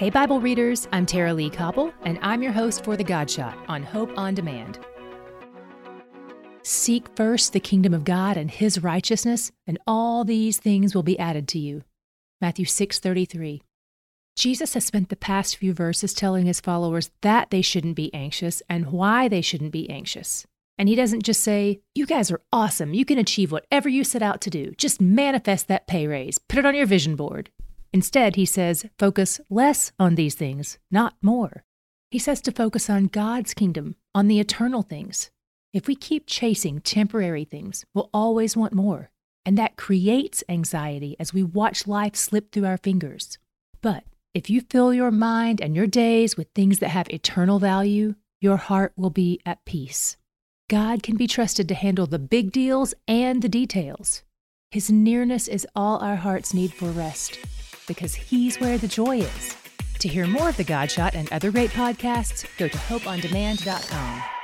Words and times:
Hey, 0.00 0.08
Bible 0.08 0.40
readers, 0.40 0.88
I'm 0.92 1.04
Tara-Leigh 1.04 1.50
Cobble, 1.50 1.92
and 2.04 2.18
I'm 2.22 2.42
your 2.42 2.52
host 2.52 2.84
for 2.84 2.96
The 2.96 3.04
God 3.04 3.30
Shot 3.30 3.58
on 3.68 3.82
Hope 3.82 4.10
on 4.16 4.34
Demand. 4.34 4.78
Seek 6.62 7.06
first 7.16 7.52
the 7.52 7.60
kingdom 7.60 7.92
of 7.92 8.04
God 8.04 8.38
and 8.38 8.50
his 8.50 8.82
righteousness, 8.82 9.52
and 9.66 9.78
all 9.86 10.24
these 10.24 10.56
things 10.56 10.94
will 10.94 11.02
be 11.02 11.18
added 11.18 11.46
to 11.48 11.58
you. 11.58 11.84
Matthew 12.40 12.64
6:33. 12.64 13.60
Jesus 14.36 14.72
has 14.72 14.86
spent 14.86 15.10
the 15.10 15.16
past 15.16 15.58
few 15.58 15.74
verses 15.74 16.14
telling 16.14 16.46
his 16.46 16.62
followers 16.62 17.10
that 17.20 17.50
they 17.50 17.60
shouldn't 17.60 17.94
be 17.94 18.14
anxious 18.14 18.62
and 18.70 18.92
why 18.92 19.28
they 19.28 19.42
shouldn't 19.42 19.70
be 19.70 19.90
anxious. 19.90 20.46
And 20.78 20.88
he 20.88 20.94
doesn't 20.94 21.24
just 21.24 21.42
say, 21.42 21.82
You 21.94 22.06
guys 22.06 22.30
are 22.30 22.40
awesome. 22.54 22.94
You 22.94 23.04
can 23.04 23.18
achieve 23.18 23.52
whatever 23.52 23.90
you 23.90 24.04
set 24.04 24.22
out 24.22 24.40
to 24.40 24.48
do. 24.48 24.72
Just 24.78 24.98
manifest 24.98 25.68
that 25.68 25.86
pay 25.86 26.06
raise. 26.06 26.38
Put 26.38 26.58
it 26.58 26.64
on 26.64 26.74
your 26.74 26.86
vision 26.86 27.16
board. 27.16 27.50
Instead, 27.92 28.36
he 28.36 28.46
says, 28.46 28.86
focus 28.98 29.40
less 29.50 29.92
on 29.98 30.14
these 30.14 30.34
things, 30.34 30.78
not 30.90 31.14
more. 31.20 31.64
He 32.10 32.18
says 32.18 32.40
to 32.42 32.52
focus 32.52 32.88
on 32.88 33.06
God's 33.06 33.54
kingdom, 33.54 33.96
on 34.14 34.28
the 34.28 34.40
eternal 34.40 34.82
things. 34.82 35.30
If 35.72 35.86
we 35.86 35.94
keep 35.94 36.26
chasing 36.26 36.80
temporary 36.80 37.44
things, 37.44 37.84
we'll 37.94 38.10
always 38.12 38.56
want 38.56 38.72
more. 38.72 39.10
And 39.44 39.56
that 39.58 39.76
creates 39.76 40.44
anxiety 40.48 41.16
as 41.18 41.32
we 41.32 41.42
watch 41.42 41.86
life 41.86 42.14
slip 42.14 42.52
through 42.52 42.66
our 42.66 42.76
fingers. 42.76 43.38
But 43.80 44.04
if 44.34 44.50
you 44.50 44.60
fill 44.60 44.92
your 44.92 45.10
mind 45.10 45.60
and 45.60 45.74
your 45.74 45.86
days 45.86 46.36
with 46.36 46.48
things 46.54 46.78
that 46.80 46.88
have 46.88 47.08
eternal 47.08 47.58
value, 47.58 48.14
your 48.40 48.56
heart 48.56 48.92
will 48.96 49.10
be 49.10 49.40
at 49.44 49.64
peace. 49.64 50.16
God 50.68 51.02
can 51.02 51.16
be 51.16 51.26
trusted 51.26 51.68
to 51.68 51.74
handle 51.74 52.06
the 52.06 52.18
big 52.18 52.52
deals 52.52 52.94
and 53.08 53.42
the 53.42 53.48
details. 53.48 54.22
His 54.70 54.90
nearness 54.90 55.48
is 55.48 55.66
all 55.74 55.98
our 55.98 56.16
hearts 56.16 56.54
need 56.54 56.72
for 56.72 56.86
rest 56.86 57.38
because 57.90 58.14
He's 58.14 58.60
where 58.60 58.78
the 58.78 58.86
joy 58.86 59.18
is. 59.18 59.56
To 59.98 60.08
hear 60.08 60.24
more 60.24 60.48
of 60.48 60.56
The 60.56 60.62
God 60.62 60.90
Shot 60.92 61.16
and 61.16 61.30
other 61.32 61.50
great 61.50 61.70
podcasts, 61.70 62.46
go 62.56 62.68
to 62.68 62.78
hopeondemand.com. 62.78 64.39